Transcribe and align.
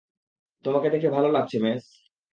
তোমাকে 0.65 0.87
দেখে 0.89 1.09
ভালো 1.09 1.29
লাগছে, 1.31 1.57
মেস। 1.59 1.85